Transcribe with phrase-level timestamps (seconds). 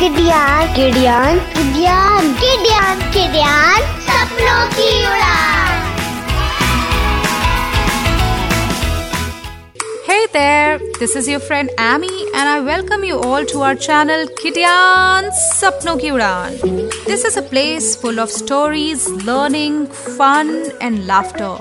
[0.00, 5.70] किडियान किडियान किडियान किडियान किडियान सपनों की उड़ान
[10.06, 14.26] Hey there, this is your friend Amy, and I welcome you all to our channel
[14.40, 16.58] Kidyan Sapno Ki Udaan.
[17.06, 19.86] This is a place full of stories, learning,
[20.18, 21.54] fun, and laughter.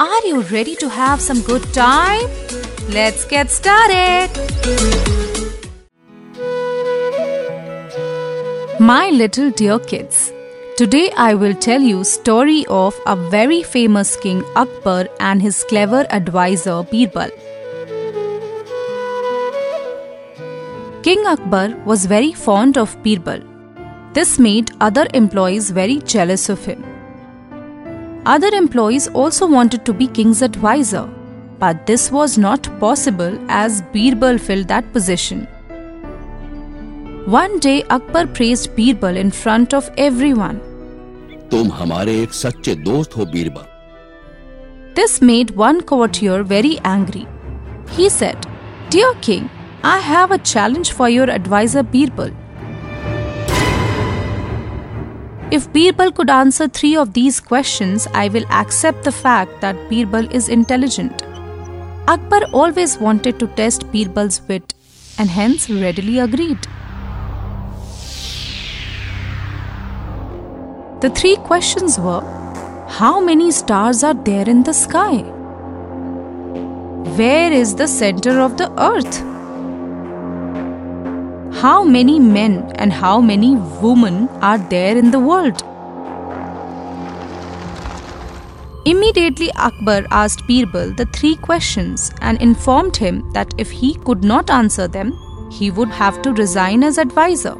[0.00, 2.28] Are you ready to have some good time?
[3.00, 5.21] Let's get started.
[8.79, 10.33] My little dear kids,
[10.77, 16.07] today I will tell you story of a very famous king Akbar and his clever
[16.09, 17.29] advisor Birbal.
[21.03, 23.43] King Akbar was very fond of Birbal.
[24.13, 26.83] This made other employees very jealous of him.
[28.25, 31.07] Other employees also wanted to be king's advisor,
[31.59, 35.47] but this was not possible as Birbal filled that position.
[37.26, 40.60] One day Akbar praised Birbal in front of everyone.
[41.50, 43.66] तुम हमारे एक सच्चे दोस्त हो Birbal
[44.98, 47.26] This made one courtier very angry.
[47.96, 48.46] He said,
[48.90, 49.48] Dear king,
[49.84, 52.32] I have a challenge for your advisor Birbal.
[55.50, 60.32] If Birbal could answer three of these questions, I will accept the fact that Birbal
[60.40, 61.22] is intelligent.
[62.16, 64.74] Akbar always wanted to test Birbal's wit
[65.18, 66.66] and hence readily agreed.
[71.03, 72.21] The three questions were
[72.87, 75.17] How many stars are there in the sky?
[77.17, 79.17] Where is the center of the earth?
[81.61, 85.61] How many men and how many women are there in the world?
[88.85, 94.49] Immediately, Akbar asked Birbal the three questions and informed him that if he could not
[94.49, 95.11] answer them,
[95.51, 97.57] he would have to resign as advisor.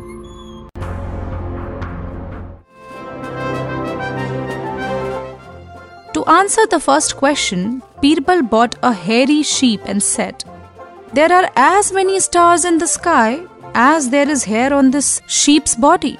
[6.23, 10.45] To answer the first question, Birbal bought a hairy sheep and said,
[11.11, 13.41] There are as many stars in the sky
[13.75, 16.17] as there is hair on this sheep's body.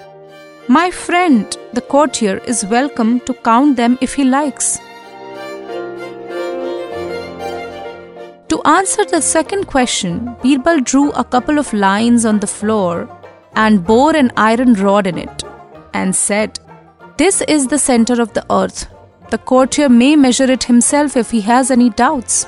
[0.68, 4.78] My friend, the courtier, is welcome to count them if he likes.
[8.50, 13.08] To answer the second question, Birbal drew a couple of lines on the floor
[13.56, 15.46] and bore an iron rod in it
[15.94, 16.60] and said,
[17.16, 18.93] This is the center of the earth.
[19.34, 22.46] The courtier may measure it himself if he has any doubts.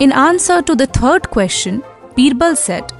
[0.00, 1.84] In answer to the third question,
[2.16, 2.92] Birbal said,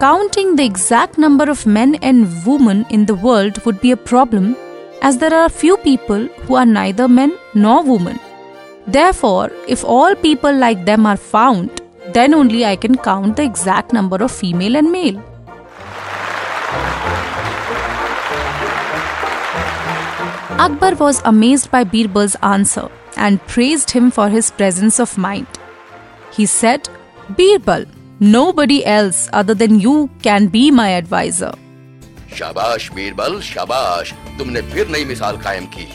[0.00, 4.56] Counting the exact number of men and women in the world would be a problem
[5.02, 8.18] as there are few people who are neither men nor women.
[8.88, 11.80] Therefore, if all people like them are found,
[12.12, 15.22] then only I can count the exact number of female and male.
[20.59, 25.47] Akbar was amazed by Birbal's answer and praised him for his presence of mind.
[26.31, 26.89] He said,
[27.29, 27.85] Birbal,
[28.19, 31.53] nobody else other than you can be my advisor.
[32.33, 35.87] शाबाश बीरबल शाबाश तुमने फिर नई मिसाल कायम की